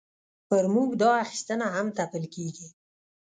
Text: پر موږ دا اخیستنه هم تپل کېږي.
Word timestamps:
پر 0.47 0.63
موږ 0.73 0.89
دا 1.01 1.11
اخیستنه 1.25 1.67
هم 1.75 1.87
تپل 1.97 2.23
کېږي. 2.35 2.67